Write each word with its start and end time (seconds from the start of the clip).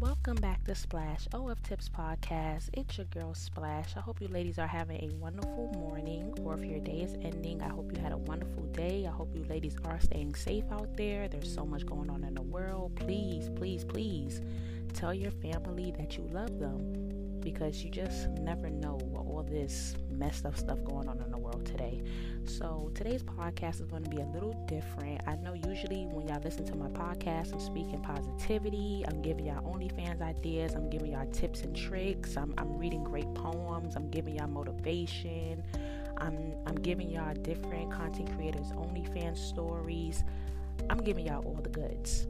Welcome 0.00 0.36
back 0.36 0.64
to 0.64 0.74
Splash 0.74 1.28
OF 1.34 1.62
Tips 1.62 1.90
Podcast. 1.90 2.70
It's 2.72 2.96
your 2.96 3.04
girl 3.08 3.34
Splash. 3.34 3.94
I 3.98 4.00
hope 4.00 4.18
you 4.22 4.28
ladies 4.28 4.58
are 4.58 4.66
having 4.66 4.96
a 4.96 5.14
wonderful 5.16 5.70
morning, 5.74 6.32
or 6.42 6.54
if 6.54 6.64
your 6.64 6.80
day 6.80 7.02
is 7.02 7.12
ending, 7.20 7.60
I 7.60 7.68
hope 7.68 7.92
you 7.94 8.02
had 8.02 8.12
a 8.12 8.16
wonderful 8.16 8.62
day. 8.72 9.06
I 9.06 9.10
hope 9.10 9.28
you 9.34 9.44
ladies 9.50 9.76
are 9.84 10.00
staying 10.00 10.36
safe 10.36 10.64
out 10.72 10.96
there. 10.96 11.28
There's 11.28 11.54
so 11.54 11.66
much 11.66 11.84
going 11.84 12.08
on 12.08 12.24
in 12.24 12.34
the 12.34 12.40
world. 12.40 12.96
Please, 12.96 13.50
please, 13.56 13.84
please 13.84 14.40
tell 14.94 15.12
your 15.12 15.32
family 15.32 15.92
that 15.98 16.16
you 16.16 16.26
love 16.32 16.58
them 16.58 17.38
because 17.40 17.84
you 17.84 17.90
just 17.90 18.28
never 18.40 18.70
know 18.70 18.98
what 19.04 19.26
all 19.26 19.42
this 19.42 19.96
messed 20.20 20.44
up 20.44 20.56
stuff 20.56 20.78
going 20.84 21.08
on 21.08 21.18
in 21.22 21.30
the 21.30 21.38
world 21.38 21.64
today. 21.64 22.02
So 22.44 22.90
today's 22.94 23.22
podcast 23.22 23.80
is 23.80 23.86
going 23.86 24.04
to 24.04 24.10
be 24.10 24.18
a 24.18 24.26
little 24.26 24.52
different. 24.68 25.22
I 25.26 25.36
know 25.36 25.54
usually 25.54 26.04
when 26.12 26.28
y'all 26.28 26.42
listen 26.44 26.66
to 26.66 26.76
my 26.76 26.88
podcast, 26.88 27.54
I'm 27.54 27.60
speaking 27.60 28.00
positivity. 28.02 29.02
I'm 29.08 29.22
giving 29.22 29.46
y'all 29.46 29.62
OnlyFans 29.62 30.20
ideas. 30.20 30.74
I'm 30.74 30.90
giving 30.90 31.12
y'all 31.12 31.26
tips 31.32 31.62
and 31.62 31.74
tricks. 31.74 32.36
I'm, 32.36 32.52
I'm 32.58 32.76
reading 32.76 33.02
great 33.02 33.32
poems. 33.34 33.96
I'm 33.96 34.10
giving 34.10 34.36
y'all 34.36 34.46
motivation. 34.46 35.64
I'm, 36.18 36.54
I'm 36.66 36.76
giving 36.76 37.08
y'all 37.10 37.34
different 37.34 37.90
content 37.90 38.30
creators 38.36 38.72
OnlyFans 38.72 39.38
stories. 39.38 40.22
I'm 40.90 40.98
giving 40.98 41.26
y'all 41.26 41.42
all 41.46 41.60
the 41.62 41.70
goods. 41.70 42.26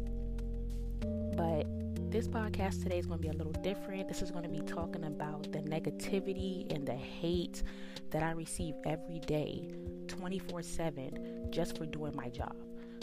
But 1.36 1.66
this 2.10 2.27
podcast 2.27 2.82
today 2.82 2.98
is 2.98 3.06
going 3.06 3.20
to 3.20 3.23
be 3.23 3.28
a 3.28 3.37
little 3.37 3.52
different. 3.62 4.09
This 4.09 4.20
is 4.20 4.32
going 4.32 4.42
to 4.42 4.51
be 4.51 4.60
talking 4.62 5.05
about 5.05 5.45
the 5.52 5.60
negativity 5.60 6.68
and 6.74 6.84
the 6.84 6.95
hate 6.95 7.62
that 8.10 8.24
I 8.24 8.32
receive 8.32 8.74
every 8.84 9.20
day, 9.20 9.70
24 10.09 10.62
7, 10.62 11.48
just 11.51 11.78
for 11.78 11.87
doing 11.87 12.16
my 12.16 12.28
job. 12.28 12.56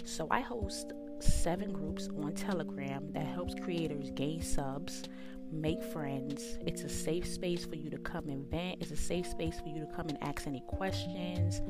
So 0.03 0.27
I 0.29 0.41
host 0.41 0.91
seven 1.19 1.71
groups 1.71 2.09
on 2.21 2.33
Telegram 2.33 3.13
that 3.13 3.25
helps 3.25 3.55
creators 3.55 4.11
gain 4.11 4.41
subs, 4.41 5.03
make 5.53 5.81
friends. 5.81 6.57
It's 6.65 6.81
a 6.81 6.89
safe 6.89 7.25
space 7.25 7.65
for 7.65 7.75
you 7.75 7.89
to 7.89 7.97
come 7.99 8.27
and 8.27 8.45
vent. 8.51 8.81
It's 8.81 8.91
a 8.91 8.97
safe 8.97 9.25
space 9.25 9.57
for 9.61 9.69
you 9.69 9.79
to 9.79 9.87
come 9.95 10.09
and 10.09 10.17
ask 10.21 10.47
any 10.47 10.63
questions, 10.67 11.61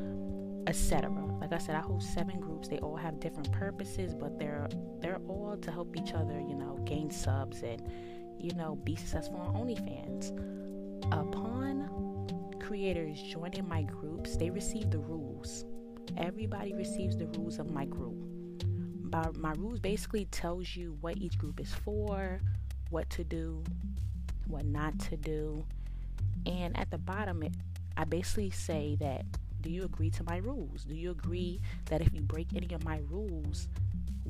etc. 0.67 1.09
Like 1.39 1.53
I 1.53 1.57
said, 1.57 1.75
I 1.75 1.79
host 1.79 2.13
seven 2.13 2.39
groups. 2.39 2.67
They 2.67 2.77
all 2.79 2.97
have 2.97 3.19
different 3.19 3.51
purposes, 3.51 4.13
but 4.13 4.37
they're 4.37 4.67
they're 4.99 5.21
all 5.27 5.57
to 5.61 5.71
help 5.71 5.95
each 5.95 6.13
other, 6.13 6.39
you 6.39 6.55
know, 6.55 6.77
gain 6.85 7.09
subs 7.09 7.63
and 7.63 7.81
you 8.37 8.53
know 8.53 8.75
be 8.75 8.95
successful 8.95 9.37
on 9.37 9.55
OnlyFans. 9.55 10.31
Upon 11.05 12.57
creators 12.59 13.21
joining 13.21 13.67
my 13.67 13.83
groups, 13.83 14.35
they 14.35 14.49
receive 14.49 14.91
the 14.91 14.99
rules. 14.99 15.63
Everybody 16.17 16.73
receives 16.73 17.15
the 17.15 17.27
rules 17.27 17.59
of 17.59 17.71
my 17.71 17.85
group. 17.85 18.15
My, 19.09 19.29
my 19.35 19.53
rules 19.53 19.79
basically 19.79 20.25
tells 20.25 20.75
you 20.75 20.97
what 20.99 21.17
each 21.17 21.37
group 21.37 21.61
is 21.61 21.73
for, 21.73 22.41
what 22.89 23.09
to 23.11 23.23
do, 23.23 23.63
what 24.47 24.65
not 24.65 24.99
to 24.99 25.15
do, 25.15 25.65
and 26.45 26.77
at 26.77 26.91
the 26.91 26.97
bottom, 26.97 27.43
it, 27.43 27.53
I 27.95 28.03
basically 28.03 28.49
say 28.49 28.97
that 28.99 29.25
do 29.61 29.69
you 29.69 29.83
agree 29.83 30.09
to 30.11 30.23
my 30.23 30.37
rules? 30.37 30.83
Do 30.83 30.95
you 30.95 31.11
agree 31.11 31.59
that 31.85 32.01
if 32.01 32.13
you 32.13 32.21
break 32.21 32.47
any 32.55 32.73
of 32.73 32.83
my 32.83 32.99
rules 33.09 33.67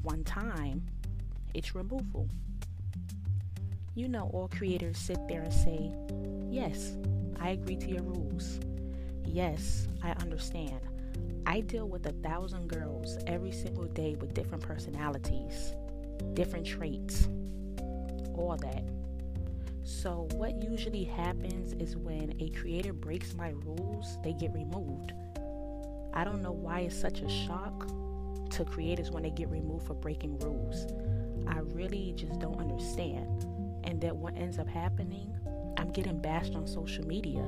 one 0.01 0.23
time, 0.23 0.85
it's 1.53 1.75
removal? 1.75 2.27
You 3.95 4.07
know, 4.07 4.29
all 4.33 4.47
creators 4.47 4.97
sit 4.97 5.19
there 5.27 5.41
and 5.41 5.53
say, 5.53 5.91
Yes, 6.49 6.97
I 7.39 7.49
agree 7.49 7.75
to 7.77 7.87
your 7.87 8.03
rules. 8.03 8.59
Yes, 9.25 9.87
I 10.03 10.11
understand. 10.11 10.79
I 11.45 11.61
deal 11.61 11.87
with 11.87 12.05
a 12.05 12.11
thousand 12.11 12.67
girls 12.67 13.17
every 13.27 13.51
single 13.51 13.85
day 13.85 14.15
with 14.15 14.33
different 14.33 14.63
personalities, 14.63 15.73
different 16.33 16.65
traits, 16.65 17.27
all 18.35 18.57
that. 18.61 18.83
So, 19.87 20.27
what 20.33 20.61
usually 20.61 21.05
happens 21.05 21.71
is 21.81 21.95
when 21.95 22.35
a 22.41 22.49
creator 22.49 22.91
breaks 22.91 23.33
my 23.35 23.51
rules, 23.63 24.17
they 24.21 24.33
get 24.33 24.53
removed. 24.53 25.13
I 26.13 26.25
don't 26.25 26.41
know 26.41 26.51
why 26.51 26.81
it's 26.81 26.99
such 26.99 27.21
a 27.21 27.29
shock 27.29 27.87
to 28.49 28.65
creators 28.65 29.11
when 29.11 29.23
they 29.23 29.29
get 29.29 29.47
removed 29.47 29.87
for 29.87 29.93
breaking 29.93 30.39
rules. 30.39 30.87
I 31.47 31.59
really 31.59 32.11
just 32.17 32.37
don't 32.37 32.59
understand. 32.59 33.45
And 33.85 34.01
that 34.01 34.13
what 34.13 34.35
ends 34.35 34.59
up 34.59 34.67
happening, 34.67 35.33
I'm 35.77 35.93
getting 35.93 36.19
bashed 36.19 36.55
on 36.55 36.67
social 36.67 37.07
media 37.07 37.45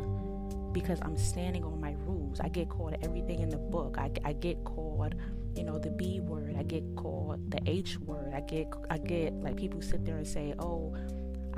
because 0.71 0.99
I'm 1.01 1.17
standing 1.17 1.65
on 1.65 1.81
my 1.81 1.93
rules. 2.05 2.39
I 2.39 2.47
get 2.47 2.69
called 2.69 2.95
everything 3.01 3.41
in 3.41 3.49
the 3.49 3.57
book. 3.57 3.97
I, 3.97 4.11
I 4.23 4.31
get 4.31 4.63
called, 4.63 5.13
you 5.57 5.65
know, 5.65 5.77
the 5.77 5.91
B 5.91 6.21
word. 6.21 6.55
I 6.57 6.63
get 6.63 6.85
called 6.95 7.51
the 7.51 7.59
H 7.69 7.99
word. 7.99 8.33
I 8.33 8.39
get 8.39 8.67
I 8.89 8.97
get 8.97 9.33
like 9.41 9.57
people 9.57 9.81
sit 9.81 10.05
there 10.05 10.15
and 10.15 10.27
say, 10.27 10.53
"Oh, 10.57 10.95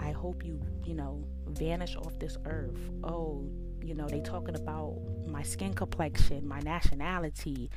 I 0.01 0.11
hope 0.11 0.43
you, 0.43 0.59
you 0.83 0.95
know, 0.95 1.23
vanish 1.47 1.95
off 1.95 2.17
this 2.19 2.37
earth." 2.45 2.77
Oh, 3.03 3.47
you 3.83 3.95
know, 3.95 4.07
they 4.07 4.21
talking 4.21 4.55
about 4.55 4.99
my 5.27 5.43
skin 5.43 5.73
complexion, 5.73 6.47
my 6.47 6.59
nationality, 6.59 7.69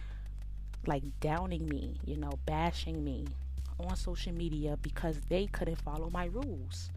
like 0.86 1.02
downing 1.20 1.66
me, 1.68 1.96
you 2.04 2.16
know, 2.16 2.32
bashing 2.46 3.02
me 3.04 3.26
on 3.80 3.96
social 3.96 4.32
media 4.32 4.76
because 4.82 5.20
they 5.28 5.46
couldn't 5.46 5.80
follow 5.82 6.10
my 6.10 6.26
rules. 6.26 6.90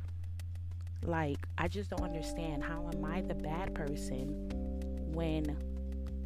Like, 1.03 1.37
I 1.57 1.67
just 1.67 1.89
don't 1.89 2.03
understand 2.03 2.63
how 2.63 2.89
am 2.93 3.05
I 3.05 3.21
the 3.21 3.35
bad 3.35 3.73
person 3.73 4.49
when, 5.13 5.57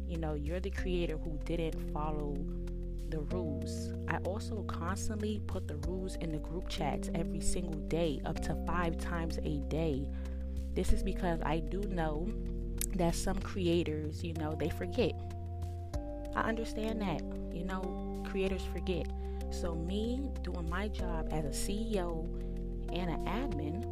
you 0.08 0.18
know, 0.18 0.34
you're 0.34 0.60
the 0.60 0.70
creator 0.70 1.16
who 1.16 1.38
didn't 1.44 1.92
follow 1.92 2.36
the 3.12 3.20
rules. 3.20 3.92
I 4.08 4.16
also 4.24 4.62
constantly 4.62 5.40
put 5.46 5.68
the 5.68 5.76
rules 5.86 6.16
in 6.16 6.32
the 6.32 6.38
group 6.38 6.68
chats 6.68 7.10
every 7.14 7.40
single 7.40 7.78
day, 7.82 8.20
up 8.24 8.40
to 8.42 8.56
five 8.66 8.96
times 8.96 9.38
a 9.44 9.58
day. 9.68 10.08
This 10.74 10.92
is 10.94 11.02
because 11.02 11.38
I 11.44 11.60
do 11.60 11.80
know 11.82 12.26
that 12.94 13.14
some 13.14 13.38
creators, 13.38 14.24
you 14.24 14.32
know, 14.34 14.56
they 14.58 14.70
forget. 14.70 15.12
I 16.34 16.40
understand 16.40 17.02
that, 17.02 17.20
you 17.54 17.64
know, 17.64 18.24
creators 18.30 18.62
forget. 18.72 19.06
So, 19.50 19.74
me 19.74 20.30
doing 20.42 20.68
my 20.70 20.88
job 20.88 21.28
as 21.30 21.44
a 21.44 21.48
CEO 21.48 22.24
and 22.94 23.10
an 23.10 23.26
admin, 23.26 23.84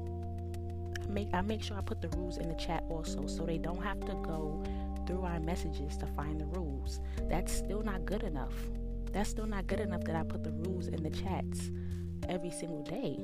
I 1.04 1.12
make, 1.12 1.28
I 1.34 1.42
make 1.42 1.62
sure 1.62 1.76
I 1.76 1.82
put 1.82 2.00
the 2.00 2.08
rules 2.16 2.38
in 2.38 2.48
the 2.48 2.54
chat 2.54 2.84
also 2.88 3.26
so 3.26 3.44
they 3.44 3.58
don't 3.58 3.82
have 3.82 4.00
to 4.00 4.14
go 4.14 4.64
through 5.06 5.24
our 5.24 5.40
messages 5.40 5.98
to 5.98 6.06
find 6.06 6.40
the 6.40 6.46
rules. 6.46 7.00
That's 7.28 7.52
still 7.52 7.82
not 7.82 8.06
good 8.06 8.22
enough. 8.22 8.54
That's 9.12 9.30
still 9.30 9.46
not 9.46 9.66
good 9.66 9.80
enough 9.80 10.04
that 10.04 10.16
I 10.16 10.22
put 10.22 10.44
the 10.44 10.52
rules 10.52 10.88
in 10.88 11.02
the 11.02 11.10
chats 11.10 11.70
every 12.28 12.50
single 12.50 12.82
day. 12.82 13.18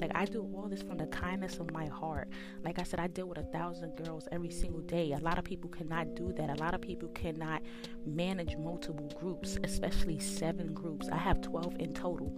Like 0.00 0.12
I 0.14 0.24
do 0.24 0.48
all 0.54 0.68
this 0.68 0.82
from 0.82 0.98
the 0.98 1.06
kindness 1.06 1.58
of 1.58 1.70
my 1.72 1.86
heart. 1.86 2.28
Like 2.64 2.78
I 2.78 2.82
said, 2.82 3.00
I 3.00 3.06
deal 3.06 3.26
with 3.26 3.38
a 3.38 3.44
thousand 3.44 3.96
girls 3.96 4.28
every 4.32 4.50
single 4.50 4.80
day. 4.80 5.12
A 5.12 5.18
lot 5.18 5.38
of 5.38 5.44
people 5.44 5.70
cannot 5.70 6.14
do 6.14 6.32
that. 6.36 6.50
A 6.50 6.54
lot 6.54 6.74
of 6.74 6.80
people 6.80 7.08
cannot 7.10 7.62
manage 8.06 8.56
multiple 8.56 9.10
groups, 9.18 9.56
especially 9.64 10.18
seven 10.18 10.74
groups. 10.74 11.08
I 11.10 11.16
have 11.16 11.40
12 11.40 11.76
in 11.78 11.94
total, 11.94 12.32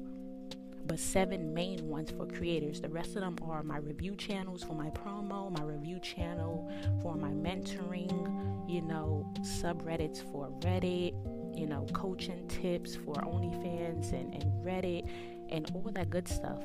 but 0.87 0.99
seven 0.99 1.55
main 1.55 1.89
ones 1.89 2.11
for 2.11 2.27
creators. 2.27 2.81
The 2.81 2.89
rest 2.89 3.17
of 3.17 3.23
them 3.23 3.37
are 3.43 3.63
my 3.63 3.79
review 3.79 4.17
channels 4.17 4.63
for 4.63 4.75
my 4.75 4.91
promo, 4.91 5.51
my 5.51 5.65
review 5.65 5.99
channel 6.01 6.71
for 7.03 7.17
my 7.17 7.31
mentoring, 7.31 8.69
you 8.69 8.83
know, 8.83 9.27
subreddits 9.41 10.31
for 10.31 10.51
Reddit, 10.61 11.15
you 11.57 11.67
know, 11.67 11.87
coaching 11.93 12.47
tips 12.49 12.97
for 12.97 13.15
OnlyFans 13.15 14.13
and, 14.13 14.35
and 14.35 14.65
Reddit 14.65 15.09
and 15.51 15.71
all 15.75 15.91
that 15.93 16.11
good 16.11 16.29
stuff 16.29 16.63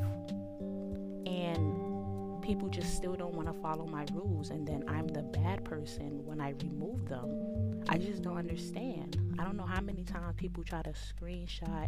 and 1.25 2.41
people 2.41 2.68
just 2.69 2.96
still 2.96 3.16
don't 3.16 3.34
want 3.34 3.47
to 3.47 3.53
follow 3.62 3.85
my 3.85 4.06
rules 4.13 4.50
and 4.50 4.68
then 4.68 4.84
I'm 4.88 5.07
the 5.07 5.22
bad 5.22 5.63
person 5.63 6.25
when 6.25 6.41
I 6.41 6.53
remove 6.63 7.07
them. 7.07 7.84
I 7.88 7.97
just 7.97 8.22
don't 8.22 8.38
understand. 8.38 9.18
I 9.40 9.44
don't 9.44 9.56
know 9.56 9.66
how 9.66 9.81
many 9.81 10.03
times 10.03 10.35
people 10.38 10.63
try 10.63 10.81
to 10.81 10.91
screenshot 10.91 11.88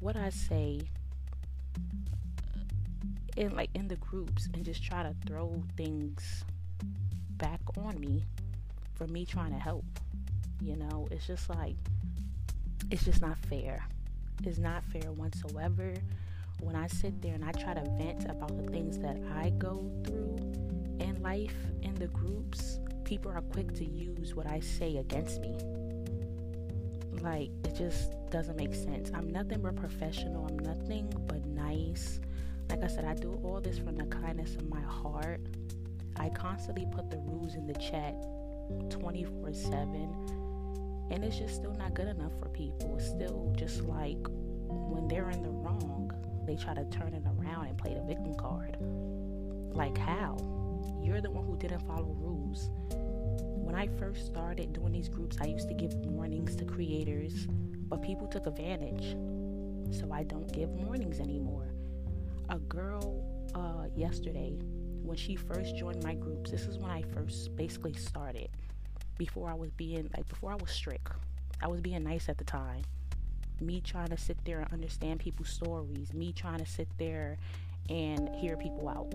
what 0.00 0.16
I 0.16 0.30
say 0.30 0.80
in 3.36 3.54
like 3.54 3.70
in 3.74 3.88
the 3.88 3.96
groups 3.96 4.48
and 4.54 4.64
just 4.64 4.82
try 4.82 5.02
to 5.02 5.14
throw 5.26 5.62
things 5.76 6.44
back 7.30 7.60
on 7.76 7.98
me 8.00 8.24
for 8.94 9.06
me 9.06 9.24
trying 9.24 9.52
to 9.52 9.58
help. 9.58 9.84
You 10.60 10.76
know, 10.76 11.08
it's 11.10 11.26
just 11.26 11.48
like 11.50 11.76
it's 12.90 13.04
just 13.04 13.20
not 13.20 13.38
fair. 13.38 13.84
It's 14.44 14.58
not 14.58 14.84
fair 14.84 15.12
whatsoever 15.12 15.94
when 16.60 16.74
I 16.74 16.86
sit 16.88 17.20
there 17.22 17.34
and 17.34 17.44
I 17.44 17.52
try 17.52 17.74
to 17.74 17.84
vent 17.96 18.24
about 18.24 18.56
the 18.56 18.70
things 18.70 18.98
that 18.98 19.16
I 19.34 19.50
go 19.50 19.90
through 20.04 20.36
in 21.00 21.20
life 21.22 21.54
in 21.82 21.94
the 21.94 22.08
groups, 22.08 22.80
people 23.04 23.30
are 23.30 23.40
quick 23.40 23.74
to 23.74 23.84
use 23.84 24.34
what 24.34 24.46
I 24.46 24.60
say 24.60 24.96
against 24.96 25.40
me. 25.40 25.56
Like, 27.22 27.50
it 27.64 27.76
just 27.76 28.12
doesn't 28.30 28.56
make 28.56 28.74
sense. 28.74 29.10
I'm 29.14 29.30
nothing 29.30 29.62
but 29.62 29.76
professional, 29.76 30.46
I'm 30.46 30.58
nothing 30.58 31.12
but 31.26 31.44
nice. 31.46 32.20
Like 32.68 32.82
I 32.82 32.88
said, 32.88 33.04
I 33.04 33.14
do 33.14 33.40
all 33.42 33.60
this 33.60 33.78
from 33.78 33.96
the 33.96 34.04
kindness 34.06 34.56
of 34.56 34.68
my 34.68 34.80
heart. 34.80 35.40
I 36.16 36.28
constantly 36.30 36.86
put 36.90 37.10
the 37.10 37.18
rules 37.18 37.54
in 37.54 37.66
the 37.66 37.74
chat 37.74 38.14
24 38.90 39.52
7, 39.52 40.37
and 41.10 41.24
it's 41.24 41.38
just 41.38 41.54
still 41.54 41.74
not 41.74 41.94
good 41.94 42.08
enough 42.08 42.32
for 42.38 42.48
people. 42.48 42.96
It's 42.96 43.06
still 43.06 43.52
just 43.56 43.82
like 43.82 44.18
when 44.68 45.08
they're 45.08 45.30
in 45.30 45.42
the 45.42 45.50
wrong, 45.50 46.12
they 46.46 46.56
try 46.56 46.74
to 46.74 46.84
turn 46.86 47.14
it 47.14 47.22
around 47.24 47.66
and 47.66 47.78
play 47.78 47.94
the 47.94 48.02
victim 48.02 48.34
card. 48.34 48.76
Like, 49.74 49.96
how? 49.96 50.36
You're 51.02 51.20
the 51.20 51.30
one 51.30 51.44
who 51.44 51.56
didn't 51.56 51.80
follow 51.86 52.16
rules. 52.18 52.70
When 52.90 53.74
I 53.74 53.88
first 53.98 54.26
started 54.26 54.72
doing 54.72 54.92
these 54.92 55.08
groups, 55.08 55.36
I 55.40 55.46
used 55.46 55.68
to 55.68 55.74
give 55.74 55.94
warnings 55.94 56.56
to 56.56 56.64
creators, 56.64 57.46
but 57.88 58.02
people 58.02 58.26
took 58.26 58.46
advantage. 58.46 59.16
So 59.90 60.10
I 60.12 60.22
don't 60.24 60.50
give 60.52 60.68
warnings 60.70 61.20
anymore. 61.20 61.72
A 62.50 62.58
girl 62.58 63.24
uh, 63.54 63.86
yesterday, 63.94 64.58
when 65.02 65.16
she 65.16 65.36
first 65.36 65.76
joined 65.76 66.02
my 66.02 66.14
groups, 66.14 66.50
this 66.50 66.66
is 66.66 66.78
when 66.78 66.90
I 66.90 67.02
first 67.02 67.54
basically 67.56 67.94
started. 67.94 68.48
Before 69.18 69.50
I 69.50 69.54
was 69.54 69.70
being 69.72 70.08
like, 70.16 70.28
before 70.28 70.52
I 70.52 70.54
was 70.54 70.70
strict, 70.70 71.08
I 71.60 71.68
was 71.68 71.80
being 71.80 72.04
nice 72.04 72.28
at 72.28 72.38
the 72.38 72.44
time 72.44 72.84
me 73.60 73.80
trying 73.80 74.08
to 74.08 74.16
sit 74.16 74.36
there 74.44 74.60
and 74.60 74.72
understand 74.72 75.20
people's 75.20 75.48
stories, 75.48 76.12
me 76.14 76.32
trying 76.32 76.58
to 76.58 76.66
sit 76.66 76.88
there 76.98 77.36
and 77.88 78.28
hear 78.36 78.56
people 78.56 78.88
out. 78.88 79.12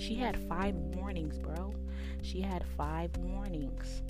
She 0.00 0.14
had 0.14 0.36
five 0.48 0.74
warnings, 0.74 1.38
bro. 1.38 1.74
She 2.22 2.40
had 2.40 2.64
five 2.76 3.10
warnings. 3.18 4.02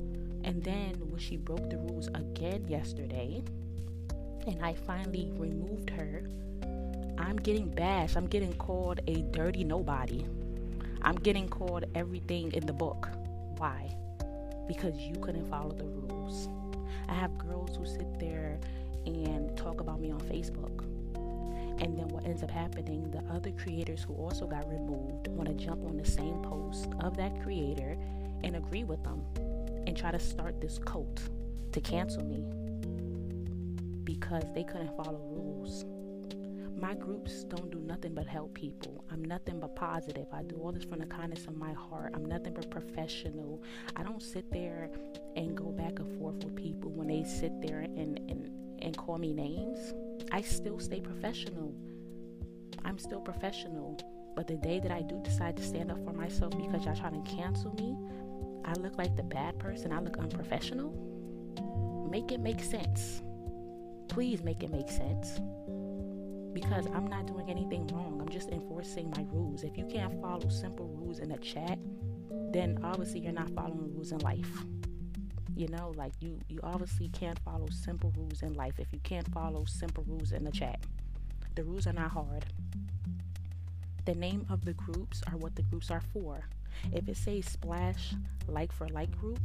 And 0.45 0.63
then 0.63 0.95
when 1.11 1.19
she 1.19 1.37
broke 1.37 1.71
the 1.71 1.79
rules 1.79 2.09
again 2.09 2.67
yesterday, 2.69 3.43
and 4.47 4.65
I 4.65 4.75
finally 4.75 5.31
removed 5.37 5.91
her, 5.91 6.29
I'm 7.19 7.37
getting 7.37 7.69
bashed. 7.69 8.17
I'm 8.17 8.27
getting 8.27 8.55
called 8.55 9.01
a 9.07 9.23
dirty 9.31 9.65
nobody. 9.65 10.25
I'm 11.03 11.17
getting 11.17 11.49
called 11.49 11.85
everything 11.95 12.53
in 12.53 12.67
the 12.67 12.73
book. 12.73 13.09
Why? 13.59 13.95
Because 14.67 14.97
you 14.97 15.17
couldn't 15.17 15.49
follow 15.49 15.73
the 15.73 15.85
rules. 15.85 16.49
I 17.09 17.15
have 17.15 17.37
girls 17.39 17.77
who 17.77 17.87
sit 17.87 18.19
there 18.19 18.59
and 19.07 19.57
talk 19.57 19.81
about 19.81 20.01
me 20.01 20.11
on 20.11 20.21
Facebook. 20.21 20.85
And 21.83 21.99
then 21.99 22.09
what 22.09 22.25
ends 22.27 22.43
up 22.43 22.51
happening, 22.51 23.11
the 23.11 23.23
other 23.33 23.51
creators 23.53 24.03
who 24.03 24.15
also 24.15 24.47
got 24.47 24.69
removed 24.69 25.29
want 25.29 25.49
to 25.49 25.55
jump 25.55 25.85
on 25.87 25.97
the 25.97 26.05
same 26.05 26.43
post 26.43 26.89
of 27.01 27.17
that 27.17 27.43
creator 27.43 27.97
and 28.45 28.57
agree 28.57 28.85
with 28.85 29.03
them 29.03 29.23
and 29.87 29.97
try 29.97 30.11
to 30.11 30.19
start 30.19 30.61
this 30.61 30.79
cult 30.79 31.23
to 31.73 31.81
cancel 31.81 32.23
me 32.23 32.45
because 34.05 34.45
they 34.55 34.65
couldn't 34.65 34.95
follow 34.97 35.21
rules. 35.31 35.85
My 36.81 36.95
groups 36.95 37.45
don't 37.45 37.71
do 37.71 37.79
nothing 37.79 38.15
but 38.15 38.27
help 38.27 38.55
people. 38.55 39.05
I'm 39.11 39.23
nothing 39.25 39.61
but 39.61 39.77
positive. 39.77 40.27
I 40.33 40.43
do 40.43 40.57
all 40.57 40.73
this 40.73 40.85
from 40.85 41.01
the 41.01 41.07
kindness 41.07 41.47
of 41.47 41.57
my 41.57 41.73
heart. 41.73 42.13
I'm 42.15 42.25
nothing 42.25 42.55
but 42.55 42.71
professional. 42.71 43.63
I 43.97 44.03
don't 44.03 44.23
sit 44.23 44.51
there 44.51 44.91
and 45.37 45.57
go 45.57 45.67
back 45.67 45.99
and 45.99 46.19
forth 46.19 46.43
with 46.43 46.57
people 46.57 46.91
when 46.91 47.09
they 47.09 47.25
sit 47.25 47.53
there 47.61 47.81
and, 47.81 48.19
and 48.29 48.51
and 48.83 48.97
call 48.97 49.19
me 49.19 49.33
names, 49.33 49.93
I 50.33 50.43
still 50.43 50.79
stay 50.79 51.01
professional. 51.01 51.75
I'm 52.85 52.99
still 52.99 53.21
professional. 53.21 53.99
But 54.35 54.47
the 54.47 54.57
day 54.57 54.81
that 54.81 54.91
I 54.91 55.03
do 55.03 55.21
decide 55.23 55.57
to 55.57 55.63
stand 55.63 55.91
up 55.91 56.03
for 56.05 56.13
myself 56.13 56.57
because 56.57 56.85
y'all 56.85 56.97
trying 56.97 57.23
to 57.23 57.31
cancel 57.31 57.75
me, 57.75 57.97
I 58.65 58.75
look 58.75 58.97
like 58.97 59.17
the 59.17 59.23
bad 59.23 59.59
person, 59.59 59.93
I 59.93 60.01
look 60.01 60.19
unprofessional. 60.19 62.09
Make 62.11 62.33
it 62.33 62.41
make 62.41 62.61
sense. 62.61 63.23
Please 64.09 64.43
make 64.43 64.63
it 64.63 64.71
make 64.71 64.89
sense. 64.89 65.41
Because 66.53 66.87
I'm 66.87 67.07
not 67.07 67.27
doing 67.27 67.49
anything 67.49 67.87
wrong. 67.89 68.19
I'm 68.21 68.29
just 68.29 68.49
enforcing 68.49 69.11
my 69.17 69.25
rules. 69.31 69.63
If 69.63 69.77
you 69.77 69.87
can't 69.87 70.21
follow 70.21 70.49
simple 70.49 70.87
rules 70.89 71.19
in 71.21 71.31
a 71.31 71.39
chat, 71.39 71.79
then 72.53 72.79
obviously 72.83 73.21
you're 73.21 73.33
not 73.33 73.51
following 73.51 73.95
rules 73.95 74.13
in 74.13 74.19
life. 74.19 74.51
You 75.55 75.69
know, 75.69 75.93
like 75.97 76.13
you 76.21 76.39
you 76.49 76.61
obviously 76.63 77.09
can't 77.09 77.39
follow 77.41 77.69
simple 77.71 78.13
rules 78.17 78.43
in 78.43 78.55
life 78.55 78.75
if 78.79 78.93
you 78.93 79.01
can't 79.01 79.31
follow 79.33 79.65
simple 79.65 80.05
rules 80.07 80.33
in 80.33 80.45
the 80.45 80.51
chat. 80.51 80.81
The 81.55 81.65
rules 81.65 81.87
are 81.87 81.93
not 81.93 82.11
hard. 82.11 82.47
The 84.07 84.15
name 84.15 84.47
of 84.49 84.65
the 84.65 84.73
groups 84.73 85.23
are 85.31 85.37
what 85.37 85.55
the 85.57 85.63
groups 85.63 85.91
are 85.91 86.03
for. 86.13 86.49
If 86.93 87.09
it 87.09 87.17
says 87.17 87.47
splash 87.47 88.15
like 88.49 88.73
for 88.73 88.89
like 88.89 89.11
group, 89.19 89.41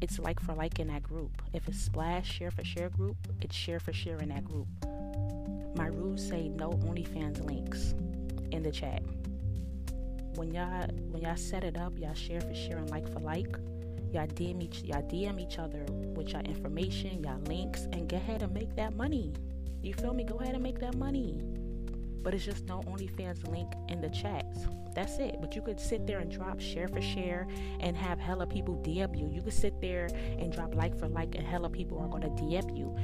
it's 0.00 0.18
like 0.18 0.40
for 0.40 0.54
like 0.54 0.78
in 0.78 0.88
that 0.88 1.02
group. 1.02 1.42
If 1.52 1.68
it's 1.68 1.80
splash 1.80 2.30
share 2.30 2.50
for 2.50 2.64
share 2.64 2.88
group, 2.88 3.16
it's 3.40 3.54
share 3.54 3.80
for 3.80 3.92
share 3.92 4.18
in 4.18 4.30
that 4.30 4.44
group. 4.44 4.68
My 5.78 5.86
rules 5.86 6.28
say 6.28 6.48
no 6.48 6.70
OnlyFans 6.70 7.44
links 7.46 7.94
in 8.50 8.64
the 8.64 8.72
chat. 8.72 9.00
When 10.34 10.52
y'all 10.52 10.88
when 11.10 11.22
y'all 11.22 11.36
set 11.36 11.62
it 11.62 11.78
up, 11.78 11.96
y'all 11.96 12.14
share 12.14 12.40
for 12.40 12.52
share 12.52 12.78
and 12.78 12.90
like 12.90 13.08
for 13.12 13.20
like 13.20 13.56
Y'all 14.12 14.26
DM 14.26 14.62
each 14.62 14.82
y'all 14.84 15.02
DM 15.02 15.38
each 15.38 15.58
other 15.58 15.84
with 16.16 16.30
your 16.30 16.40
information, 16.40 17.22
y'all 17.22 17.38
links, 17.42 17.86
and 17.92 18.08
go 18.08 18.16
ahead 18.16 18.42
and 18.42 18.52
make 18.54 18.74
that 18.74 18.96
money. 18.96 19.34
You 19.82 19.92
feel 19.92 20.14
me? 20.14 20.24
Go 20.24 20.36
ahead 20.36 20.54
and 20.54 20.62
make 20.62 20.80
that 20.80 20.96
money. 20.96 21.40
But 22.22 22.34
it's 22.34 22.44
just 22.44 22.64
no 22.64 22.80
OnlyFans 22.80 23.46
link 23.48 23.70
in 23.88 24.00
the 24.00 24.08
chats. 24.08 24.66
That's 24.94 25.18
it. 25.18 25.36
But 25.40 25.54
you 25.54 25.62
could 25.62 25.78
sit 25.78 26.06
there 26.06 26.18
and 26.18 26.30
drop 26.30 26.58
share 26.58 26.88
for 26.88 27.00
share 27.00 27.46
and 27.80 27.96
have 27.96 28.18
hella 28.18 28.46
people 28.46 28.76
DM 28.76 29.16
you. 29.16 29.28
You 29.32 29.42
could 29.42 29.52
sit 29.52 29.80
there 29.80 30.08
and 30.38 30.52
drop 30.52 30.74
like 30.74 30.98
for 30.98 31.06
like 31.06 31.34
and 31.34 31.46
hella 31.46 31.68
people 31.68 32.00
are 32.00 32.08
gonna 32.08 32.30
DM 32.30 32.76
you. 32.76 32.96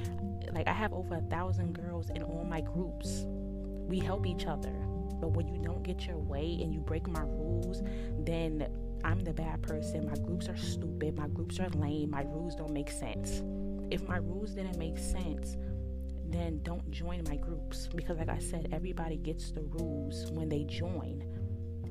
Like 0.54 0.68
I 0.68 0.72
have 0.72 0.92
over 0.92 1.16
a 1.16 1.20
thousand 1.22 1.74
girls 1.74 2.10
in 2.10 2.22
all 2.22 2.44
my 2.44 2.60
groups. 2.60 3.24
We 3.26 3.98
help 3.98 4.24
each 4.24 4.46
other. 4.46 4.72
But 5.20 5.32
when 5.32 5.48
you 5.48 5.58
don't 5.58 5.82
get 5.82 6.06
your 6.06 6.18
way 6.18 6.58
and 6.62 6.72
you 6.72 6.80
break 6.80 7.08
my 7.08 7.22
rules, 7.22 7.82
then 8.20 8.66
I'm 9.04 9.20
the 9.24 9.32
bad 9.32 9.62
person. 9.62 10.06
My 10.06 10.14
groups 10.14 10.48
are 10.48 10.56
stupid. 10.56 11.18
My 11.18 11.28
groups 11.28 11.58
are 11.60 11.68
lame. 11.70 12.10
My 12.10 12.22
rules 12.22 12.54
don't 12.54 12.72
make 12.72 12.90
sense. 12.90 13.42
If 13.90 14.08
my 14.08 14.18
rules 14.18 14.52
didn't 14.52 14.78
make 14.78 14.98
sense, 14.98 15.56
then 16.26 16.60
don't 16.62 16.90
join 16.90 17.24
my 17.28 17.36
groups 17.36 17.88
because, 17.94 18.18
like 18.18 18.28
I 18.28 18.38
said, 18.38 18.68
everybody 18.72 19.16
gets 19.16 19.50
the 19.50 19.62
rules 19.62 20.30
when 20.32 20.48
they 20.48 20.64
join. 20.64 21.22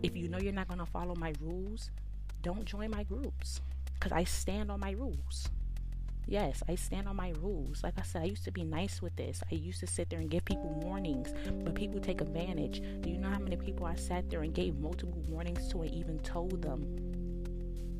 If 0.01 0.17
you 0.17 0.27
know 0.27 0.37
you're 0.39 0.53
not 0.53 0.67
going 0.67 0.79
to 0.79 0.85
follow 0.85 1.15
my 1.15 1.33
rules, 1.39 1.91
don't 2.41 2.65
join 2.65 2.91
my 2.91 3.03
groups 3.03 3.61
because 3.93 4.11
I 4.11 4.23
stand 4.23 4.71
on 4.71 4.79
my 4.79 4.91
rules. 4.91 5.49
Yes, 6.25 6.63
I 6.67 6.75
stand 6.75 7.07
on 7.07 7.15
my 7.15 7.33
rules. 7.41 7.83
Like 7.83 7.95
I 7.97 8.03
said, 8.03 8.21
I 8.21 8.25
used 8.25 8.45
to 8.45 8.51
be 8.51 8.63
nice 8.63 9.01
with 9.01 9.15
this. 9.15 9.43
I 9.51 9.55
used 9.55 9.79
to 9.81 9.87
sit 9.87 10.09
there 10.09 10.19
and 10.19 10.29
give 10.29 10.45
people 10.45 10.69
warnings, 10.81 11.33
but 11.63 11.75
people 11.75 11.99
take 11.99 12.21
advantage. 12.21 12.81
Do 13.01 13.09
you 13.09 13.17
know 13.17 13.29
how 13.29 13.39
many 13.39 13.57
people 13.57 13.85
I 13.85 13.95
sat 13.95 14.29
there 14.29 14.43
and 14.43 14.53
gave 14.53 14.75
multiple 14.77 15.21
warnings 15.27 15.67
to 15.69 15.81
and 15.81 15.93
even 15.93 16.19
told 16.19 16.61
them, 16.61 16.85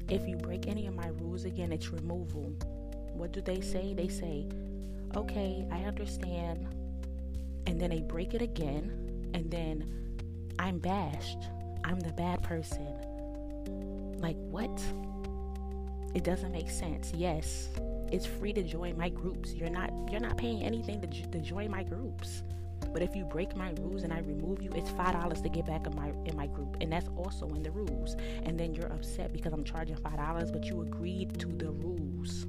if 0.09 0.27
you 0.27 0.35
break 0.35 0.67
any 0.67 0.87
of 0.87 0.95
my 0.95 1.07
rules 1.19 1.45
again, 1.45 1.71
it's 1.71 1.89
removal. 1.89 2.53
What 3.13 3.31
do 3.31 3.41
they 3.41 3.61
say? 3.61 3.93
They 3.93 4.07
say, 4.07 4.47
okay, 5.15 5.65
I 5.71 5.83
understand. 5.83 6.67
And 7.67 7.79
then 7.79 7.89
they 7.89 8.01
break 8.01 8.33
it 8.33 8.41
again, 8.41 9.31
and 9.33 9.49
then 9.49 9.85
I'm 10.59 10.80
bashed. 10.80 11.39
I'm 11.83 11.99
the 11.99 12.11
bad 12.13 12.42
person. 12.44 12.87
Like, 14.18 14.37
what? 14.37 14.81
It 16.13 16.23
doesn't 16.23 16.51
make 16.51 16.69
sense. 16.69 17.11
Yes, 17.15 17.69
it's 18.13 18.27
free 18.27 18.53
to 18.53 18.61
join 18.61 18.95
my 18.95 19.09
groups. 19.09 19.53
You're 19.53 19.71
not 19.71 19.89
you're 20.11 20.21
not 20.21 20.37
paying 20.37 20.61
anything 20.61 21.01
to, 21.01 21.07
to 21.07 21.39
join 21.39 21.71
my 21.71 21.83
groups. 21.83 22.43
But 22.93 23.01
if 23.01 23.15
you 23.15 23.25
break 23.25 23.55
my 23.55 23.73
rules 23.81 24.03
and 24.03 24.13
I 24.13 24.19
remove 24.19 24.61
you, 24.61 24.69
it's 24.75 24.91
five 24.91 25.13
dollars 25.13 25.41
to 25.41 25.49
get 25.49 25.65
back 25.65 25.87
in 25.87 25.95
my 25.95 26.13
in 26.25 26.37
my 26.37 26.45
group, 26.45 26.77
and 26.79 26.91
that's 26.91 27.09
also 27.17 27.47
in 27.49 27.63
the 27.63 27.71
rules. 27.71 28.15
And 28.43 28.59
then 28.59 28.75
you're 28.75 28.91
upset 28.93 29.33
because 29.33 29.51
I'm 29.51 29.63
charging 29.63 29.95
five 29.95 30.17
dollars, 30.17 30.51
but 30.51 30.65
you 30.65 30.81
agreed 30.81 31.39
to 31.39 31.47
the 31.47 31.71
rules. 31.71 32.45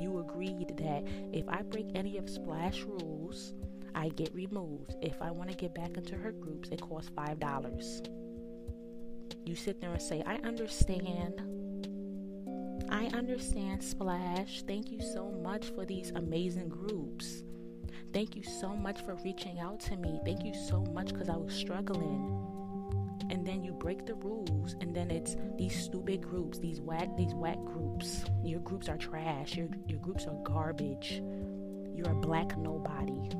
You 0.00 0.20
agreed 0.20 0.74
that 0.78 1.04
if 1.32 1.46
I 1.48 1.62
break 1.62 1.88
any 1.94 2.16
of 2.16 2.28
Splash 2.30 2.80
rules, 2.82 3.52
I 3.94 4.08
get 4.08 4.34
removed. 4.34 4.94
If 5.02 5.20
I 5.20 5.30
want 5.30 5.50
to 5.50 5.56
get 5.56 5.74
back 5.74 5.98
into 5.98 6.16
her 6.16 6.32
groups, 6.32 6.70
it 6.70 6.80
costs 6.80 7.10
five 7.14 7.38
dollars. 7.38 8.02
You 9.44 9.54
sit 9.54 9.82
there 9.82 9.92
and 9.92 10.00
say, 10.00 10.22
I 10.24 10.36
understand 10.36 11.42
I 12.90 13.06
understand, 13.06 13.82
Splash. 13.82 14.62
Thank 14.66 14.90
you 14.90 15.00
so 15.00 15.30
much 15.30 15.66
for 15.70 15.84
these 15.84 16.10
amazing 16.14 16.68
groups. 16.68 17.42
Thank 18.12 18.36
you 18.36 18.42
so 18.42 18.68
much 18.68 19.00
for 19.02 19.16
reaching 19.24 19.58
out 19.58 19.80
to 19.80 19.96
me. 19.96 20.20
Thank 20.24 20.44
you 20.44 20.54
so 20.54 20.82
much 20.94 21.08
because 21.08 21.28
I 21.28 21.36
was 21.36 21.52
struggling. 21.54 22.40
And 23.30 23.46
then 23.46 23.64
you 23.64 23.72
break 23.72 24.06
the 24.06 24.14
rules, 24.14 24.76
and 24.80 24.94
then 24.94 25.10
it's 25.10 25.36
these 25.56 25.74
stupid 25.82 26.20
groups, 26.20 26.58
these 26.58 26.80
whack, 26.80 27.16
these 27.16 27.34
whack 27.34 27.58
groups. 27.64 28.24
Your 28.44 28.60
groups 28.60 28.88
are 28.88 28.98
trash. 28.98 29.56
Your 29.56 29.68
your 29.88 29.98
groups 29.98 30.26
are 30.26 30.36
garbage. 30.44 31.22
You're 31.94 32.10
a 32.10 32.14
black 32.14 32.56
nobody. 32.58 33.30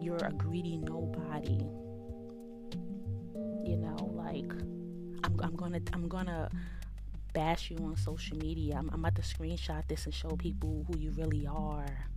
You're 0.00 0.24
a 0.24 0.32
greedy 0.32 0.76
nobody. 0.78 1.66
You 3.64 3.76
know, 3.76 4.12
like 4.14 4.50
I'm, 5.24 5.40
I'm 5.42 5.56
gonna 5.56 5.80
I'm 5.92 6.08
gonna 6.08 6.48
bash 7.36 7.70
you 7.70 7.76
on 7.84 7.94
social 7.98 8.38
media. 8.38 8.76
I'm, 8.78 8.88
I'm 8.94 9.00
about 9.00 9.14
to 9.16 9.20
screenshot 9.20 9.86
this 9.88 10.06
and 10.06 10.14
show 10.14 10.30
people 10.30 10.86
who 10.88 10.98
you 10.98 11.10
really 11.10 11.46
are. 11.46 12.08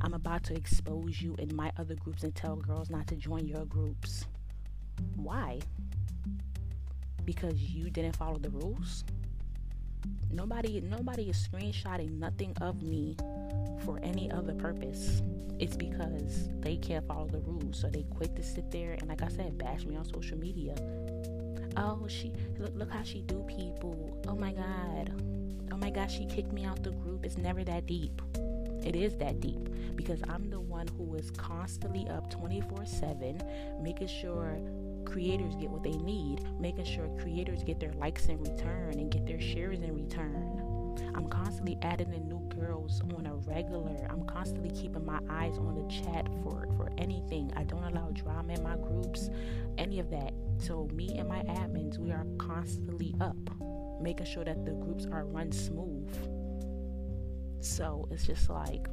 I'm 0.00 0.14
about 0.14 0.44
to 0.44 0.54
expose 0.54 1.20
you 1.20 1.34
in 1.40 1.54
my 1.56 1.72
other 1.76 1.96
groups 1.96 2.22
and 2.22 2.32
tell 2.32 2.54
girls 2.54 2.88
not 2.88 3.08
to 3.08 3.16
join 3.16 3.48
your 3.48 3.64
groups. 3.64 4.24
Why? 5.16 5.58
Because 7.24 7.60
you 7.60 7.90
didn't 7.90 8.14
follow 8.14 8.38
the 8.38 8.50
rules? 8.50 9.02
Nobody 10.30 10.80
nobody 10.80 11.28
is 11.28 11.48
screenshotting 11.48 12.12
nothing 12.12 12.56
of 12.60 12.82
me 12.82 13.16
for 13.84 13.98
any 14.04 14.30
other 14.30 14.54
purpose. 14.54 15.22
It's 15.58 15.76
because 15.76 16.50
they 16.60 16.76
can't 16.76 17.04
follow 17.08 17.26
the 17.26 17.40
rules. 17.40 17.80
So 17.80 17.88
they 17.88 18.04
quit 18.04 18.36
to 18.36 18.44
sit 18.44 18.70
there 18.70 18.92
and 18.92 19.08
like 19.08 19.22
I 19.22 19.28
said, 19.28 19.58
bash 19.58 19.84
me 19.84 19.96
on 19.96 20.04
social 20.04 20.38
media. 20.38 20.76
Oh 21.76 22.06
she 22.08 22.32
look, 22.58 22.72
look 22.74 22.90
how 22.90 23.02
she 23.02 23.22
do 23.22 23.44
people. 23.46 24.20
Oh 24.26 24.34
my 24.34 24.52
god. 24.52 25.12
Oh 25.72 25.76
my 25.76 25.90
god 25.90 26.10
she 26.10 26.26
kicked 26.26 26.52
me 26.52 26.64
out 26.64 26.82
the 26.82 26.90
group. 26.90 27.24
It's 27.24 27.38
never 27.38 27.64
that 27.64 27.86
deep. 27.86 28.22
It 28.84 28.94
is 28.94 29.16
that 29.16 29.40
deep 29.40 29.68
because 29.96 30.20
i'm 30.28 30.48
the 30.50 30.60
one 30.60 30.86
who 30.96 31.14
is 31.14 31.30
constantly 31.32 32.06
up 32.08 32.30
24 32.30 32.84
7 32.84 33.42
making 33.82 34.06
sure 34.06 34.58
creators 35.04 35.54
get 35.56 35.70
what 35.70 35.82
they 35.82 35.96
need 35.96 36.40
making 36.60 36.84
sure 36.84 37.08
creators 37.18 37.64
get 37.64 37.80
their 37.80 37.92
likes 37.94 38.26
in 38.26 38.40
return 38.42 38.92
and 38.92 39.10
get 39.10 39.26
their 39.26 39.40
shares 39.40 39.80
in 39.80 39.94
return 39.94 40.65
i'm 41.14 41.28
constantly 41.28 41.78
adding 41.82 42.12
in 42.12 42.28
new 42.28 42.40
girls 42.58 43.00
on 43.16 43.26
a 43.26 43.34
regular 43.50 44.06
i'm 44.10 44.24
constantly 44.24 44.70
keeping 44.70 45.04
my 45.04 45.20
eyes 45.30 45.58
on 45.58 45.74
the 45.74 45.88
chat 45.88 46.26
for 46.42 46.68
for 46.76 46.90
anything 46.98 47.50
i 47.56 47.64
don't 47.64 47.84
allow 47.84 48.08
drama 48.10 48.54
in 48.54 48.62
my 48.62 48.76
groups 48.76 49.30
any 49.78 49.98
of 49.98 50.10
that 50.10 50.32
so, 50.58 50.88
me 50.94 51.14
and 51.16 51.28
my 51.28 51.40
admins, 51.42 51.98
we 51.98 52.10
are 52.12 52.26
constantly 52.38 53.14
up, 53.20 53.36
making 54.00 54.26
sure 54.26 54.44
that 54.44 54.64
the 54.64 54.72
groups 54.72 55.06
are 55.06 55.24
run 55.24 55.52
smooth. 55.52 56.10
So, 57.60 58.08
it's 58.10 58.26
just 58.26 58.48
like, 58.48 58.88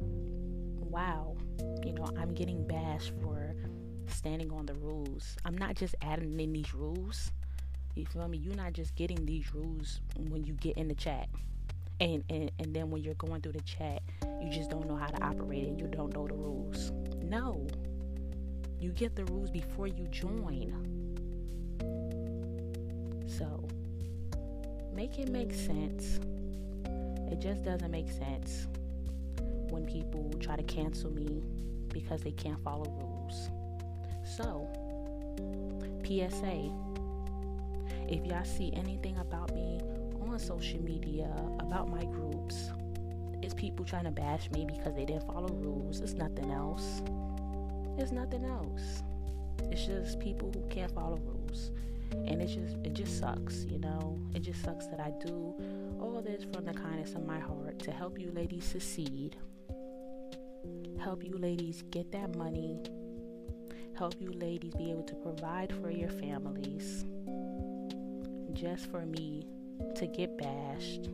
wow, 0.00 1.36
you 1.84 1.92
know, 1.92 2.08
I'm 2.16 2.32
getting 2.34 2.66
bashed 2.66 3.12
for 3.22 3.54
standing 4.06 4.50
on 4.52 4.66
the 4.66 4.74
rules. 4.74 5.36
I'm 5.44 5.56
not 5.56 5.76
just 5.76 5.94
adding 6.02 6.40
in 6.40 6.52
these 6.52 6.74
rules. 6.74 7.30
You 7.96 8.04
feel 8.04 8.28
me? 8.28 8.36
You're 8.36 8.54
not 8.54 8.74
just 8.74 8.94
getting 8.94 9.24
these 9.24 9.54
rules 9.54 10.00
when 10.28 10.44
you 10.44 10.52
get 10.54 10.76
in 10.76 10.86
the 10.86 10.94
chat. 10.94 11.30
And, 11.98 12.22
and 12.28 12.50
and 12.58 12.76
then 12.76 12.90
when 12.90 13.02
you're 13.02 13.14
going 13.14 13.40
through 13.40 13.52
the 13.52 13.62
chat, 13.62 14.02
you 14.42 14.50
just 14.50 14.68
don't 14.68 14.86
know 14.86 14.96
how 14.96 15.06
to 15.06 15.24
operate 15.24 15.66
and 15.66 15.80
you 15.80 15.86
don't 15.86 16.12
know 16.12 16.26
the 16.26 16.34
rules. 16.34 16.92
No, 17.22 17.66
you 18.78 18.90
get 18.92 19.16
the 19.16 19.24
rules 19.24 19.50
before 19.50 19.86
you 19.86 20.06
join. 20.08 20.74
So, 23.26 23.66
make 24.94 25.18
it 25.18 25.30
make 25.30 25.54
sense. 25.54 26.20
It 27.32 27.40
just 27.40 27.64
doesn't 27.64 27.90
make 27.90 28.10
sense 28.10 28.66
when 29.70 29.86
people 29.86 30.30
try 30.38 30.56
to 30.56 30.62
cancel 30.64 31.10
me 31.10 31.42
because 31.88 32.20
they 32.20 32.32
can't 32.32 32.62
follow 32.62 32.90
rules. 33.00 33.48
So, 34.36 34.68
PSA 36.04 36.85
if 38.08 38.24
y'all 38.24 38.44
see 38.44 38.72
anything 38.74 39.16
about 39.18 39.54
me 39.54 39.80
on 40.20 40.38
social 40.38 40.82
media, 40.82 41.30
about 41.60 41.88
my 41.88 42.04
groups, 42.04 42.70
it's 43.42 43.54
people 43.54 43.84
trying 43.84 44.04
to 44.04 44.10
bash 44.10 44.50
me 44.50 44.64
because 44.64 44.94
they 44.94 45.04
didn't 45.04 45.26
follow 45.26 45.52
rules. 45.54 46.00
It's 46.00 46.14
nothing 46.14 46.50
else. 46.50 47.02
It's 47.98 48.12
nothing 48.12 48.44
else. 48.44 49.02
It's 49.70 49.86
just 49.86 50.20
people 50.20 50.50
who 50.52 50.66
can't 50.68 50.92
follow 50.92 51.18
rules. 51.18 51.70
And 52.12 52.40
it 52.40 52.46
just 52.46 52.76
it 52.84 52.92
just 52.92 53.18
sucks, 53.18 53.64
you 53.64 53.78
know. 53.78 54.18
It 54.34 54.40
just 54.40 54.62
sucks 54.62 54.86
that 54.86 55.00
I 55.00 55.12
do 55.24 55.54
all 56.00 56.22
this 56.24 56.44
from 56.52 56.64
the 56.64 56.74
kindness 56.74 57.14
of 57.14 57.26
my 57.26 57.38
heart 57.38 57.78
to 57.80 57.90
help 57.90 58.18
you 58.18 58.30
ladies 58.32 58.64
succeed. 58.64 59.36
Help 61.00 61.24
you 61.24 61.36
ladies 61.38 61.82
get 61.90 62.12
that 62.12 62.36
money. 62.36 62.78
Help 63.96 64.14
you 64.20 64.32
ladies 64.32 64.74
be 64.74 64.90
able 64.90 65.04
to 65.04 65.14
provide 65.14 65.74
for 65.80 65.90
your 65.90 66.10
families. 66.10 67.04
Just 68.56 68.90
for 68.90 69.04
me 69.04 69.46
to 69.96 70.06
get 70.06 70.38
bashed. 70.38 71.10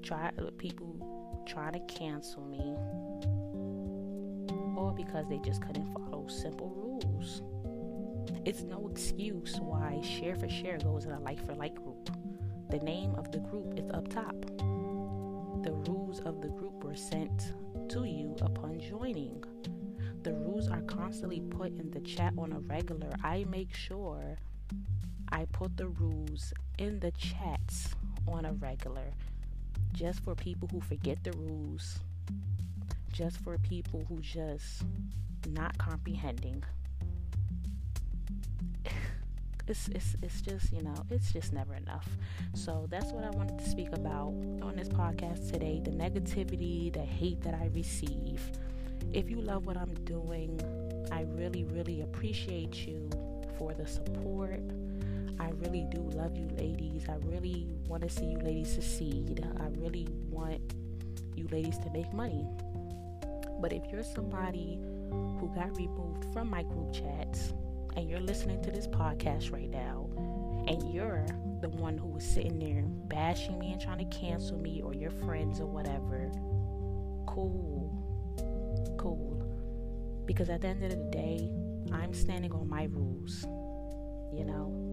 Try 0.00 0.30
people 0.58 1.42
trying 1.44 1.72
to 1.72 1.80
cancel 1.92 2.44
me 2.44 2.76
all 4.78 4.94
because 4.96 5.26
they 5.28 5.38
just 5.38 5.60
couldn't 5.60 5.92
follow 5.92 6.28
simple 6.28 6.68
rules. 6.68 7.42
It's 8.44 8.62
no 8.62 8.88
excuse 8.88 9.56
why 9.60 10.00
share 10.02 10.36
for 10.36 10.48
share 10.48 10.78
goes 10.78 11.04
in 11.04 11.10
a 11.10 11.20
like 11.20 11.44
for 11.44 11.56
like 11.56 11.74
group. 11.74 12.10
The 12.70 12.78
name 12.78 13.16
of 13.16 13.32
the 13.32 13.40
group 13.40 13.76
is 13.76 13.90
up 13.90 14.06
top. 14.08 14.36
The 15.64 15.72
rules 15.88 16.20
of 16.20 16.40
the 16.40 16.48
group 16.48 16.84
were 16.84 16.94
sent 16.94 17.54
to 17.88 18.04
you 18.04 18.36
upon 18.40 18.78
joining. 18.78 19.42
The 20.22 20.34
rules 20.34 20.68
are 20.68 20.82
constantly 20.82 21.40
put 21.40 21.72
in 21.72 21.90
the 21.90 22.00
chat 22.00 22.34
on 22.38 22.52
a 22.52 22.60
regular. 22.60 23.10
I 23.24 23.46
make 23.50 23.74
sure 23.74 24.38
I 25.32 25.46
put 25.52 25.76
the 25.76 25.88
rules 25.88 26.52
in 26.78 27.00
the 27.00 27.12
chats 27.12 27.94
on 28.26 28.44
a 28.44 28.52
regular 28.54 29.12
just 29.92 30.22
for 30.24 30.34
people 30.34 30.68
who 30.68 30.80
forget 30.80 31.22
the 31.24 31.32
rules 31.32 31.98
just 33.12 33.38
for 33.38 33.58
people 33.58 34.04
who 34.08 34.18
just 34.20 34.82
not 35.48 35.76
comprehending. 35.78 36.62
It's, 39.68 39.86
it's, 39.86 40.16
it's 40.20 40.40
just, 40.40 40.72
you 40.72 40.82
know, 40.82 40.96
it's 41.10 41.32
just 41.32 41.52
never 41.52 41.74
enough. 41.74 42.08
So 42.54 42.88
that's 42.90 43.12
what 43.12 43.22
I 43.22 43.30
wanted 43.30 43.56
to 43.60 43.70
speak 43.70 43.92
about 43.92 44.34
on 44.62 44.74
this 44.74 44.88
podcast 44.88 45.52
today 45.52 45.80
the 45.84 45.92
negativity, 45.92 46.92
the 46.92 47.04
hate 47.04 47.40
that 47.42 47.54
I 47.54 47.70
receive. 47.72 48.42
If 49.12 49.30
you 49.30 49.40
love 49.40 49.66
what 49.66 49.76
I'm 49.76 49.94
doing, 50.02 50.60
I 51.12 51.20
really, 51.20 51.62
really 51.62 52.00
appreciate 52.00 52.84
you 52.84 53.08
for 53.58 53.72
the 53.72 53.86
support. 53.86 54.60
I 55.40 55.52
really 55.52 55.86
do 55.90 56.02
love 56.14 56.36
you, 56.36 56.48
ladies. 56.58 57.08
I 57.08 57.14
really 57.24 57.66
want 57.88 58.02
to 58.02 58.10
see 58.10 58.26
you 58.26 58.38
ladies 58.38 58.74
succeed. 58.74 59.42
I 59.58 59.68
really 59.80 60.06
want 60.28 60.60
you 61.34 61.48
ladies 61.50 61.78
to 61.78 61.90
make 61.90 62.12
money. 62.12 62.46
But 63.58 63.72
if 63.72 63.90
you're 63.90 64.02
somebody 64.02 64.78
who 65.10 65.50
got 65.54 65.74
removed 65.78 66.30
from 66.34 66.50
my 66.50 66.62
group 66.62 66.92
chats 66.92 67.54
and 67.96 68.08
you're 68.08 68.20
listening 68.20 68.62
to 68.64 68.70
this 68.70 68.86
podcast 68.86 69.50
right 69.50 69.70
now 69.70 70.10
and 70.68 70.92
you're 70.92 71.24
the 71.62 71.70
one 71.70 71.96
who 71.96 72.08
was 72.08 72.24
sitting 72.24 72.58
there 72.58 72.82
bashing 73.08 73.58
me 73.58 73.72
and 73.72 73.80
trying 73.80 73.98
to 73.98 74.16
cancel 74.16 74.58
me 74.58 74.82
or 74.82 74.94
your 74.94 75.10
friends 75.10 75.58
or 75.58 75.66
whatever, 75.66 76.30
cool. 77.26 77.90
Cool. 78.98 79.42
Because 80.26 80.50
at 80.50 80.60
the 80.60 80.68
end 80.68 80.84
of 80.84 80.90
the 80.90 80.96
day, 81.10 81.50
I'm 81.92 82.12
standing 82.12 82.52
on 82.52 82.68
my 82.68 82.84
rules. 82.84 83.42
You 84.32 84.44
know, 84.44 84.89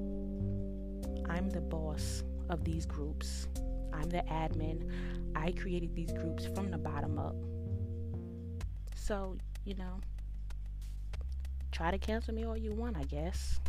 I'm 1.30 1.50
the 1.50 1.62
boss 1.62 2.24
of 2.50 2.64
these 2.64 2.86
groups. 2.86 3.48
I'm 3.94 4.10
the 4.10 4.24
admin. 4.30 4.90
I 5.36 5.52
created 5.52 5.96
these 5.96 6.12
groups 6.12 6.46
from 6.56 6.72
the 6.72 6.78
bottom 6.78 7.18
up. 7.20 7.36
So, 8.96 9.38
you 9.66 9.76
know, 9.76 10.00
try 11.72 11.92
to 11.92 11.98
cancel 11.98 12.34
me 12.34 12.46
all 12.46 12.58
you 12.58 12.72
want, 12.74 12.98
I 12.98 13.04
guess. 13.04 13.60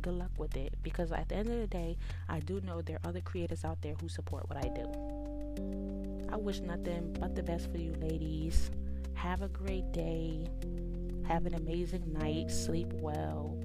Good 0.00 0.14
luck 0.14 0.30
with 0.38 0.56
it. 0.56 0.74
Because 0.82 1.12
at 1.12 1.28
the 1.28 1.36
end 1.36 1.48
of 1.48 1.58
the 1.58 1.66
day, 1.66 1.96
I 2.28 2.40
do 2.40 2.60
know 2.60 2.82
there 2.82 2.98
are 3.02 3.08
other 3.08 3.20
creators 3.20 3.64
out 3.64 3.80
there 3.82 3.94
who 4.00 4.08
support 4.08 4.48
what 4.48 4.58
I 4.58 4.68
do. 4.68 6.28
I 6.30 6.36
wish 6.36 6.60
nothing 6.60 7.16
but 7.18 7.34
the 7.34 7.42
best 7.42 7.70
for 7.70 7.78
you, 7.78 7.94
ladies. 8.00 8.70
Have 9.14 9.42
a 9.42 9.48
great 9.48 9.90
day. 9.92 10.46
Have 11.26 11.46
an 11.46 11.54
amazing 11.54 12.12
night. 12.12 12.50
Sleep 12.50 12.92
well. 12.94 13.58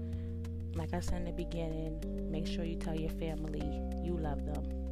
Like 0.75 0.93
I 0.93 0.99
said 1.01 1.19
in 1.19 1.25
the 1.25 1.31
beginning, 1.31 1.99
make 2.31 2.47
sure 2.47 2.63
you 2.65 2.75
tell 2.75 2.95
your 2.95 3.11
family 3.11 3.81
you 4.03 4.17
love 4.17 4.43
them. 4.45 4.82